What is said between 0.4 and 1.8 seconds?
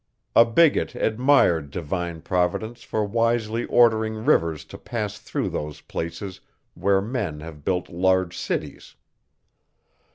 bigot admired